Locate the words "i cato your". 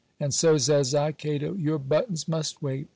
0.95-1.77